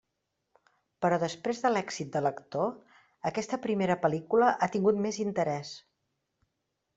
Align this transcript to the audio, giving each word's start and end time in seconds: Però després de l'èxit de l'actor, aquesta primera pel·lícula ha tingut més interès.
Però 1.05 1.17
després 1.23 1.59
de 1.65 1.69
l'èxit 1.73 2.09
de 2.15 2.23
l'actor, 2.27 2.71
aquesta 3.31 3.61
primera 3.67 3.99
pel·lícula 4.07 4.49
ha 4.55 4.71
tingut 4.77 5.05
més 5.05 5.21
interès. 5.27 5.77